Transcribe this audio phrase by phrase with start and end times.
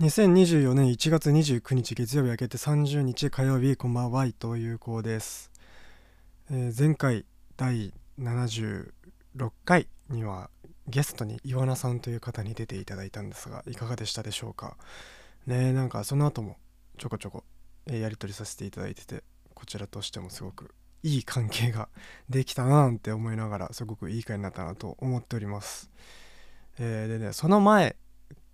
[0.00, 5.52] 2024年1月29日月曜日明けて30日火曜日こんばんは伊藤優子です、
[6.50, 7.24] えー前回
[7.56, 8.90] 第76
[9.64, 10.50] 回には
[10.88, 14.76] ゲストに岩名さんという方に出ていただいたんですがいかがでしたでしょうか？
[15.46, 16.56] ねえなんかその後も
[16.98, 17.44] ちょこちょこ、
[17.86, 19.22] えやり取りさせていただいてて
[19.54, 20.74] こちらとしてもすごく
[21.04, 21.88] いい関係が
[22.28, 25.88] できたななんて思いながらすごくいい回になったなと思っております、
[26.80, 27.94] えーでねその前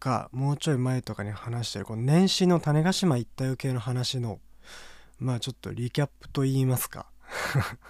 [0.01, 4.40] かもうちょい前とかに話してるこの年始の種子島一帯系の話の
[5.18, 7.07] まあちょっとリキャップと言いますか。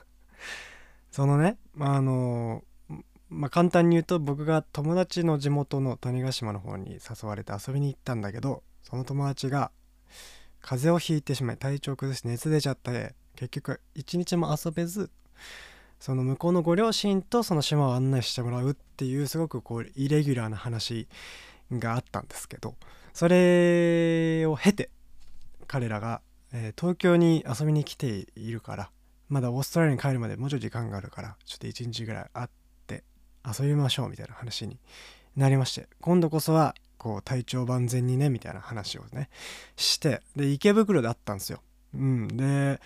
[1.11, 2.65] そのねまああの
[3.31, 9.71] まあ簡単に言うと僕が友達の地元の種子島の方に誘われて遊びに行ったんだけどその友達が
[10.61, 15.11] 風邪をひいてしまい体調崩して熱出ちゃって結局一日も遊べず
[16.01, 21.09] その向こうのご両親とその島を案内してもらうっていうすごくこうイレギュラーな話
[21.73, 22.75] があったんですけど
[23.13, 24.91] それを経て
[25.67, 26.21] 彼らが、
[26.53, 28.91] えー東京に遊びに来ているから
[29.29, 32.49] まだオーストラリアに帰るまでもうちょい時間があるからちょっと一日ぐらい会っ
[32.87, 33.05] て
[33.47, 34.79] 遊びましょうみたいな話に
[35.37, 39.31] なりまして今度こそはこう体調万全にねみたいな話をね
[39.77, 41.63] してで池袋で会ったんですよ。
[41.95, 42.81] うん、で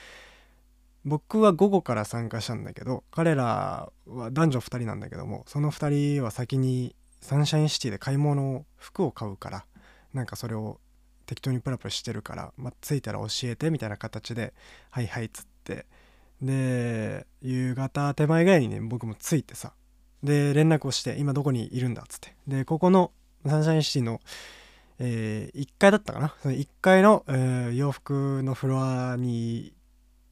[1.05, 9.65] 僕は午後から参加したんだけど彼らは男女2人なんだけどもその2人は先にサンシャインシティで買い物を服を買うから
[10.13, 10.79] なんかそれを
[11.25, 14.53] 適当にプラプラしてるから、まあ、着いたら教えてみたいな形で
[14.93, 15.87] 「はいはい」っつって。
[16.43, 19.73] で夕方手前ぐらいにね僕も着いてさ。
[20.23, 22.37] で連絡をして「今どこにいるんだ」っつって。
[22.47, 23.11] でここの
[23.47, 24.21] サンシャインシティの、
[24.99, 26.37] え1階だったかな？
[26.43, 29.73] その1階の、えー洋服のフロアに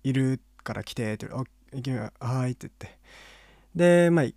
[0.04, 2.98] いるから来てって「あ行きはい」って言って。
[3.74, 4.36] でまあ一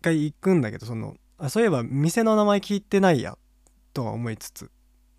[0.00, 3.36] 回行くんだけどそのあそういえば店の名前聞いてないや
[3.94, 4.70] とは思いつつ。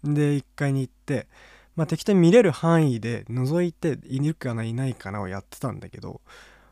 [0.03, 1.27] で1階に行って、
[1.75, 6.21] まあ、適当に見れる範囲で覗いているかないないかなをやってたんだけど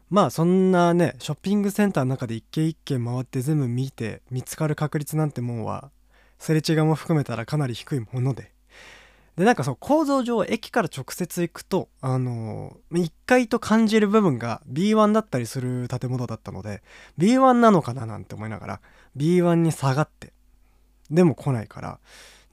[0.09, 5.91] まあそんなねショッピングセンターの中で一軒一軒回って全部見て見つかる確率なんてもんは
[6.39, 8.51] すれ違いも含めたらかなり低いもので。
[9.39, 16.83] でなんかそう構造上駅から直接行くとあの1階と感じる部分が B1 だったりする建物だったので
[17.17, 18.81] B1 なのかななんて思いながら
[19.15, 20.33] B1 に下がって
[21.09, 21.99] でも来ないから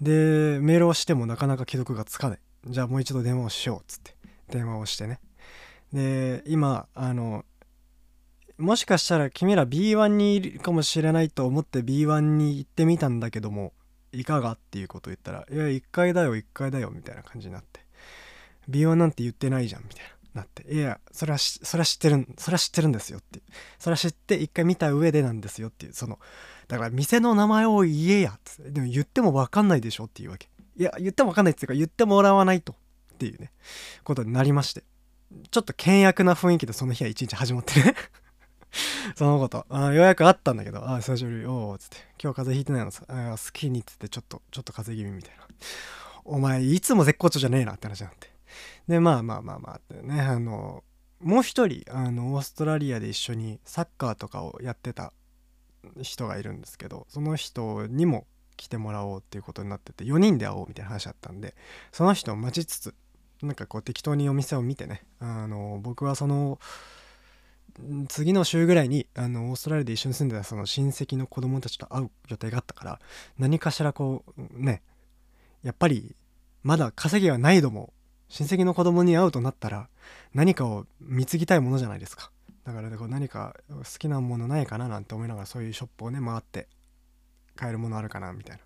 [0.00, 2.38] でメールをしてもなかなか既読がつかない。
[2.68, 4.14] じゃあもう一度電話をしようっつって
[4.50, 5.18] 電話をしてね。
[5.92, 7.44] で今あの
[8.58, 13.72] もしかしたら君ら B1 にいるかもしれないと思って B1 に行ってみたんだけども
[14.20, 17.80] いかがっていうことを言ったら「いや1階だよ1階だよ」みたいな感じになって
[18.68, 23.38] B1 なんて言ってないじゃんみたいななって「いやそれはそれは知ってるんそれは知ってるんですよ」って。
[23.38, 23.44] いう
[23.78, 26.18] それは知って一回見た上でなんですよっていうその
[26.68, 30.48] だから店の名前を言えやっつでも言っても分かんないでしょっていうわけ。
[30.76, 32.74] いや言っても分かんないっていうか言ってもらわないと
[33.14, 33.50] っていうね
[34.04, 34.84] ことになりまして。
[35.50, 37.94] ちょっと険悪な雰囲気でその日は一日始まってね。
[39.16, 39.66] そのこと。
[39.68, 41.46] あようやく会ったんだけど「あ久しぶり。
[41.46, 43.04] おお」つって「今日風邪ひいてないのさ。
[43.08, 45.46] あ好きに」っつってちょっとちょっと風邪気味みたいな
[46.24, 48.34] 「お前いつも絶好調じゃねえな」って話になって。
[48.88, 50.84] でまあまあまあまあってねあの
[51.20, 55.12] もう一人あのオーストラリアで一緒にサッカーとかをやってた
[56.02, 58.26] 人がいるんですけどその人にも
[58.56, 61.54] 来てもらおうっていうことになってて4人で会おうみたいな話だったんで
[61.92, 62.94] その人を待ちつつ
[63.42, 66.58] なんかこう適当にお店を見てねあの僕はその
[68.08, 73.00] 次の週ぐらいにあのオーストラリアで一緒に住んでたその親戚の子供たちと会う予定があったから
[73.38, 74.82] 何かしらこうね
[75.62, 76.14] やっぱり
[76.62, 77.92] まだ稼ぎはないども
[78.28, 79.88] 親戚の子供に会うとなったら
[80.34, 82.30] 何かを貢ぎたいものじゃないですか。
[82.64, 86.66] だからこう何か好きなものないかななんて思いながらそういうショップをね回って
[87.54, 88.62] 買えるものあるかなみたいな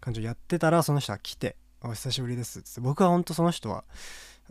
[0.00, 3.84] 感じをやってたらその人が来て「お久しぶりです」っつって僕は本当その人は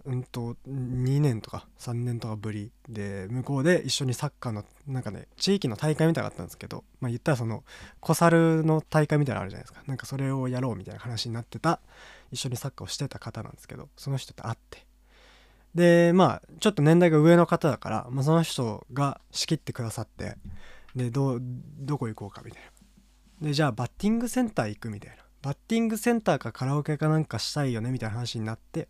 [0.06, 7.64] うんと2年とか3年とかぶりで向こうで一緒にサッカーのなんかね地域の大会みたいなのあったんですけどまあ言ったらその
[8.00, 9.84] 小猿の大会みたいなのあるじゃないですか。
[9.86, 11.80] なんかそれをやろうみたいな話になってた
[12.32, 14.86] 一緒にサッカーをしてた方なんですけどその人と会って。
[15.76, 20.36] でまあちょっと年代が上の方だから、まあ、その人が仕切ってくださって
[20.96, 22.64] でどどこ行こうかみたい
[23.42, 23.48] な。
[23.48, 25.24] でじゃあバッティングセンター行くみたいな。
[25.42, 28.88] バッティングセンターかカラオケかなんかしたいよねみたいな話になって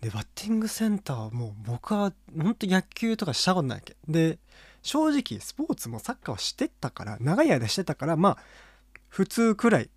[0.00, 3.96] でバッティングセンターもう僕は本当野球とかしたことないわけ。
[4.08, 4.38] で
[4.82, 8.38] 正直スポーツもサッカーはしてたから長い間してたからまあ
[9.08, 9.90] 普通くらい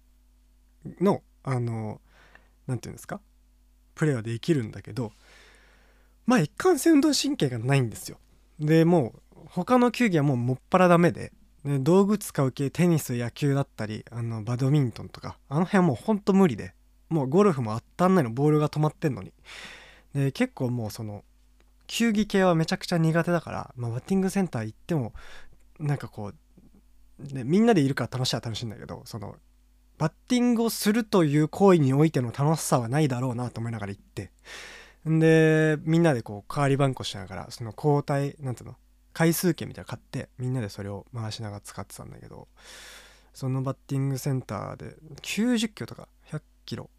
[1.02, 2.00] のあの
[2.68, 3.20] なんていうんですか
[3.96, 5.12] プレーはできるんだけど
[6.26, 8.18] まあ一貫性運動神経がないんですよ。
[8.60, 11.32] でもう他の球技はもうもっぱらダメで
[11.66, 16.74] で道具使う系テニス野球だったりあのバドミントンとかあの辺はもうほんと無理で
[17.10, 19.34] もうゴルフも当たんないのボールが止まってんのに。
[20.18, 21.24] で結構もうその
[21.86, 25.14] 球技系はめちゃくちゃ苦手だから、まあ、バッティングセンター行っても
[25.80, 26.34] なんかこ
[27.20, 29.36] う、ね、みんなでいるから楽しいは楽しいんだけどその
[30.00, 34.32] バッティングをするという行為においての楽しさはないだろうなと思いながら行って
[35.08, 38.76] んでみんなでこう代わり番号しながらその交代なんていうの
[39.14, 42.48] 回数券みたいなの買ってみんなでそれを回しながら使ってたんだけど
[43.34, 46.90] そのバッティングセンターで90キロとか100キロ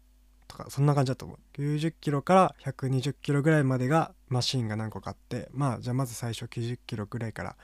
[0.49, 1.37] とかそんな感じだと思う。
[1.53, 7.55] 90キロから120キロぐらいまでがマシンが何個かあってまあじゃあまず最初90キロぐらいから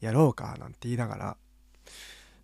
[0.00, 1.36] やろうかなんて言いながら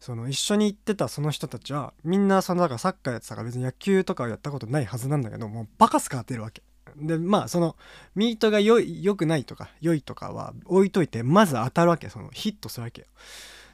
[0.01, 6.63] その一緒に行ってたその人たちはみんなそのだからサッカーやってたから別に野球とかやったことないはずなんだけどもうバカスカ当てるわけ。
[6.97, 7.77] でまあその
[8.17, 13.07] ミートが良い良くないとか良いとかは置いといてまず当たるわけそのヒットするわけよ。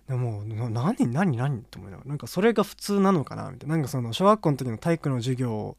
[0.09, 3.77] でも何何何と思いながらなんかそれが普通なのかなみたいな。
[3.77, 5.77] なんかその小学校の時の体育の授業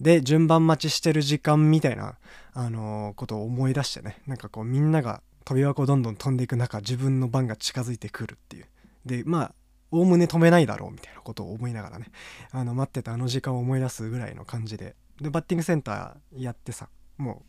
[0.00, 2.16] で順番待ちしてる時間みたいな、
[2.54, 8.66] あのー、ことを思い出してねなんかこうみんなが飛び箱どんどん飛んでいく中自分の番が近づいてくるっていう。
[9.04, 9.54] でまあ
[9.90, 12.06] おおむね止めないだろうみたいなことを思いながらね
[12.52, 14.96] あの待ってたあの時間を思い出すぐらいの感じで。
[15.20, 16.88] でバッティングセンターやってさ
[17.18, 17.42] も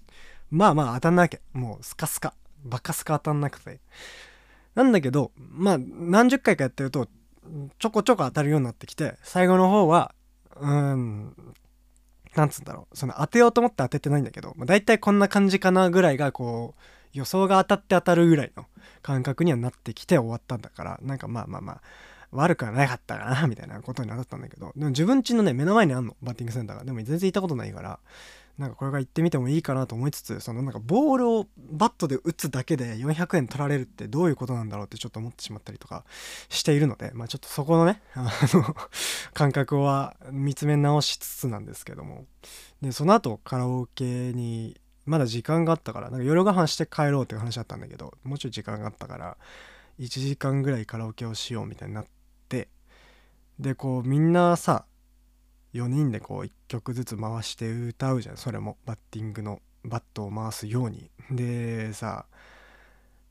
[0.51, 2.33] うまあまあ当たんなきゃもうスカスカ
[2.65, 3.80] バカスカ当たんなくて。
[4.75, 7.07] なんだけどまあ何十回かやってると
[7.80, 10.13] ちょこちょこ当たるようになってきて最後の方は
[10.59, 11.36] うん
[12.36, 12.98] なんつうんだろう。
[12.98, 16.81] その当てようと思って当ててないんだけど、まあ、大体こんな感じかなぐらいがこう
[17.13, 18.66] 予想が当たって当たるぐらいの
[19.01, 21.81] 感覚にはなってきて終わったんだからなんかまあまあまあ
[22.31, 24.72] 悪くはなかったかなみたいなことになったんだけど。
[24.75, 26.83] でも自分家のね目の前にあんのバッティングセンターが。
[26.86, 28.00] でも全然行ったことないから
[28.57, 36.04] なんかこれが行ってみてもいいかなと思いつつそのなんかボールをバットで打つだけで400円取られるってどういうことなんだろうってちょっと思ってしまったりとか
[36.50, 38.75] しているのでまあちょっとそこのね あの
[39.34, 42.25] 感覚は見つめ直しつつなんですけども。
[42.81, 49.38] でその後カラオケにまだ時間があったからなんか夜ご飯して帰ろうっていう話だったんだけどもうちょい時間があったから
[50.00, 52.21] 1時間ぐらいカラオケをしようみたいになって
[53.62, 54.86] でこうみんなさ
[55.74, 58.38] 4人でこう1曲ずつ回して歌うじゃん。
[58.38, 58.78] それも。
[58.86, 61.10] バッティングのバットを回すように。
[61.30, 62.25] でさ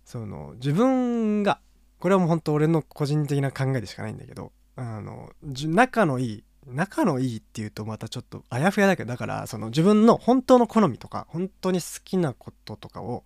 [0.04, 1.60] その自分が
[1.98, 13.24] これはもうほんと俺の個人的な考えでしかないんだけどあの仲のいい仲のいいっていうとまたちょっとあやふやだけどだからその自分の本当の好みとか本当に好きなこととかを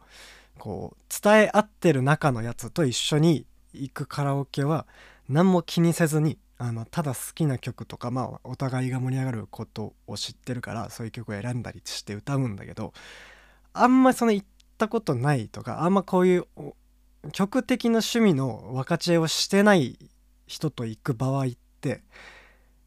[0.58, 4.86] こう伝え合ってる仲のやつと一緒に行くカラオケは
[5.28, 12.92] 何も気にせずにあのただ好きな曲とかまあお互いが盛り上がることを知ってるからそういう曲を選んだりして歌うんだけど
[13.72, 14.46] あんまその行っ
[14.78, 16.46] たことないとかあんまこういう
[17.32, 19.98] 曲的な趣味の分かち合いをしてない
[20.46, 21.48] 人と行く場合っ
[21.80, 22.02] て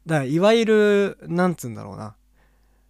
[0.06, 2.14] だからいわゆるなんつうんだろうな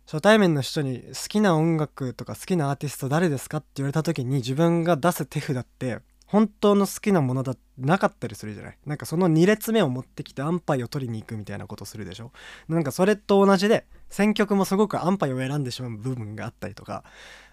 [0.06, 5.98] 初対面の人に好きな音楽とか好きなアーティスト誰ですかって言われた時に自分が出す手札って
[6.28, 8.78] 本当の好きなものだなかったりするじゃない？
[8.86, 12.32] なんかその2列目を持ってきて安牌を取りに行くみたいなことするでしょ？
[12.68, 17.02] なんかそれと同じで選曲もすごく安牌を選んでしまう部分があったりとか。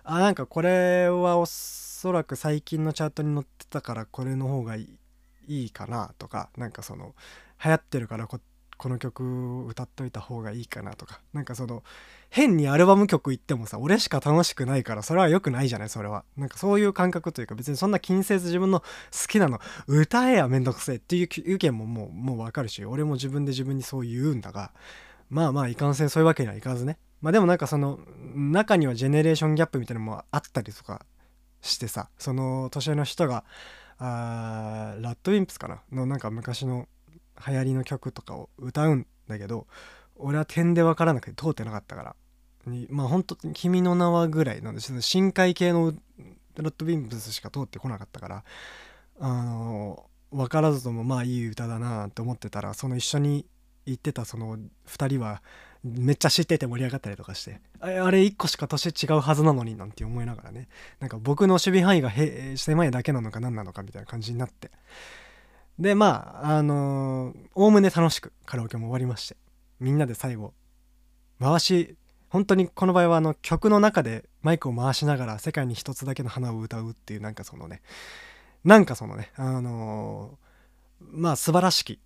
[0.04, 4.88] あなんかこれはおそらく最近のチャートに載ってたからこれの方がい
[5.48, 6.50] いかなとか。
[6.58, 7.16] なんかその
[7.64, 8.40] 流行ってるからこ
[8.78, 11.22] この曲歌っといた方がいいかなとか。
[11.34, 11.84] なんかその
[12.30, 16.26] 変にアルバム曲行ってもさ俺しか楽しくないからそれは良くないじゃないそれは。
[16.38, 18.86] なんかそういう感覚というか別にそんな気にせず自分の好
[19.28, 24.72] きなの歌えやめんどくせえっていう意見ももうもうわかるし俺も自分で自分にそう言うんだが
[25.30, 26.98] まあまあいかんせんそういうわけにはいかずね。
[27.22, 28.00] まあでもなんかその
[28.36, 31.06] 中にはジェネレーションギャップみたいなのもあったりとか
[31.62, 33.44] してさその年上の人が
[33.98, 35.82] あラッドウィンプスかな？
[35.92, 36.88] のなんか昔の
[37.48, 39.68] 流行りの曲とかを歌うんだけど
[40.16, 42.16] 俺は点で分からなくて通ってなかったから。
[42.90, 45.94] まあ本当に「君の名は」ぐらいなんです深海系の
[46.56, 48.44] ラッドビンプスしか通ってこなかったから
[49.20, 53.46] あの分からずともまあいい歌だなって思ってたらその一緒に
[53.86, 55.44] 行ってたその2人は
[55.84, 60.68] めっちゃ知ってて盛り上がったりとかしてあれ1個しか年違うはずなのになんて思いながらね。
[61.00, 62.12] なんか僕の守備範囲が
[62.58, 64.72] 狭いだけなのか何なのかみたいな感じになって。
[65.80, 69.36] でまああのおおむね楽しくカラオケも終わりまして
[69.80, 70.54] みんなで最後
[71.40, 71.96] 回し
[72.30, 77.82] 本当にこの場合はあの曲の中でマイクを回しながら世界に一つだけの花を歌うっていうなんかそのね
[78.64, 82.00] なんかそのねあのー、まあ素晴らしき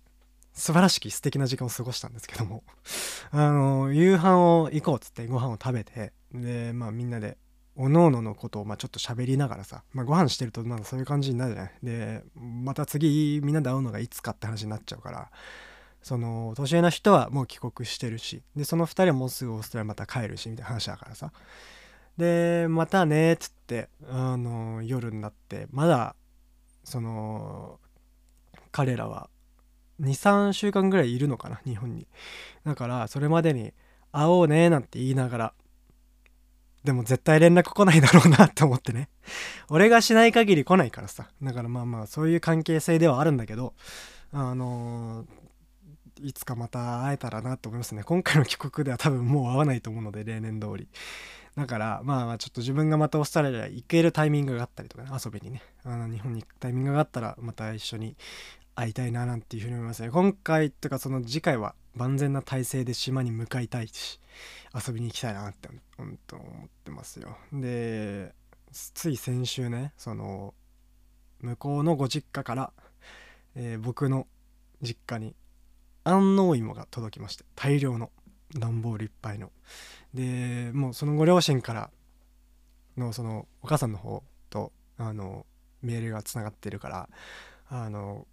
[0.52, 2.64] 素晴らしき素敵な時間を過ごしたんですけども
[3.30, 7.36] あのー、夕飯を行こうっつってご飯を食べてでまあみんなで
[7.82, 11.72] おのおののことをまあちょっと喋りながらさ、まあ、ご飯してるとなんかそういう感じになるじゃない？
[11.82, 15.30] でまた次みんなで会うのがいつかって話になっちゃうから
[16.02, 21.32] その年上の人はもう帰国してるしでその2人はもうすぐオーストラリアまた帰るしみたいな話だからさ。
[22.18, 26.14] でまたねっつってあの夜になってまだ
[26.84, 27.80] その
[28.72, 29.30] 彼らは
[30.02, 32.06] 23週間ぐらいいるのかな日本に。
[32.64, 33.72] だからそれまでに
[34.12, 35.54] 会おうねなんて言いながら
[36.84, 39.08] でも絶対連絡来ないだろうなって思ってね。
[39.68, 41.28] 俺がしない限り来ないからさ。
[41.42, 43.74] だからまあまあそういう関係性ではあるんだけど
[44.32, 48.02] あのー、いつかまた会えたらなと思いますね。
[48.02, 50.88] 今回の帰国では多分もう会わないと思うので例年通り。
[51.56, 55.10] だからまあまあちょっと自分がまたオーストラリア行けるタイミングがあったりとかね。
[55.12, 55.62] 遊びにね。
[55.84, 58.16] あの日本に行くタイミングがあったらまた一緒に
[58.74, 60.10] 会いたいななんていうふうに思いますね。
[60.10, 64.20] 今回とかその次回は万全な体制で島に向かいたいし
[64.74, 67.36] 遊びに行きたいなって本当思ってますよ。
[67.52, 68.34] で
[68.72, 70.54] つい先週ねその
[71.40, 72.72] 向こうのご実家から、
[73.56, 74.26] えー、僕の
[74.82, 75.34] 実家に
[76.04, 78.10] 安納芋が届きまして大量の
[78.54, 79.50] 段ボールいっぱいの。
[80.14, 81.90] でもうそのご両親から
[82.96, 85.46] のそのお母さんの方とあの
[85.82, 87.08] メールがつながってるから
[87.68, 88.26] あの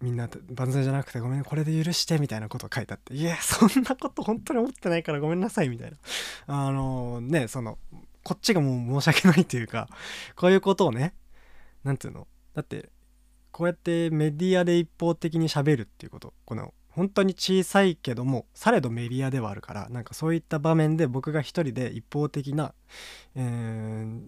[0.00, 5.96] みんな万歳じゃなくてごめんこれで許してみたいなことを書いてあっていやそんなこと本当に思ってないからごめんなさいみたいな。
[6.46, 7.78] あのねその
[8.22, 9.88] こっちがもう申し訳ないというか
[10.36, 11.14] こういうことをね
[11.84, 12.26] 何て言うの？
[12.54, 12.90] だって
[13.52, 22.74] こうやってメディアで一方的にしゃべるっていうことこの本当に小さいけどもされどメディアではあるからなんかそういった場面で僕が一人で一方的な、
[23.36, 24.20] えー、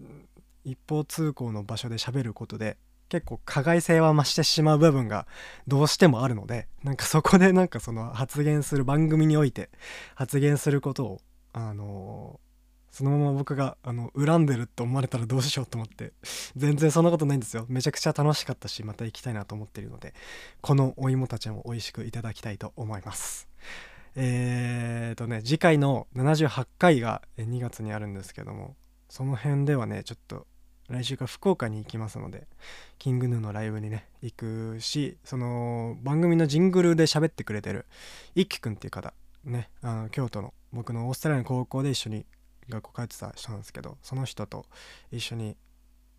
[0.63, 2.77] 一方通行の場所で喋ることで
[3.13, 5.27] 結構加害性は増してしまう部分が
[5.67, 9.69] どうしてもあるのでなんかそこでなんかその発言する番組において
[10.15, 11.21] 発言することを
[11.53, 16.13] あのー、そのまま僕があの恨んでるって思われたらどうしようと思って
[16.55, 17.67] 全然そんなことないんですよ。
[17.69, 20.15] めちゃくちゃ楽しかったしまた行きたいなと思っているので
[20.61, 23.47] このお芋たちも美味しくいただきたいと思います。
[24.15, 28.75] えーとね次回の78回が2月にあるんですけども
[29.07, 30.47] その辺ではねちょっと
[30.89, 32.47] 来週から福岡に行きますので
[32.99, 37.85] キングヌーのライブにね行くしその番組のジングルで喋ってくれてる
[38.35, 39.13] 一輝くんっていう方
[39.45, 42.25] ねあの京都の僕のオーストラリアの高校で一緒に
[42.69, 44.65] 学校帰ってた人なんですけどその人と
[45.11, 45.55] 一緒に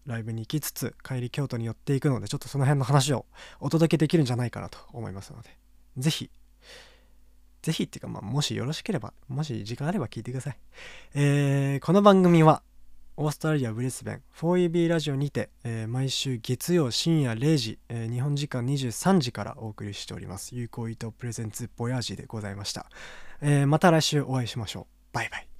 [0.06, 3.26] ライブに行きつつ帰り京都に寄っていくのでちょっとその辺の話を
[3.60, 5.50] お届けできるんじゃないかなと思いますので
[5.96, 6.30] 是非
[7.64, 10.58] ぜひっていうか、まあ、もしよろしければ、もし時間あれば聞いてください。
[11.14, 12.62] えー、この番組は、
[13.16, 14.22] オーストラリア・ブリスベン。
[14.36, 20.56] 4EB ラジオにて、えー、毎週月曜深夜0時、えー、日本時間23時からお送りしております。
[20.56, 22.86] 有効糸プレゼンツボヤージでございました、
[23.40, 25.14] えー、また来週お会いしましょう。
[25.14, 25.53] バイバイ。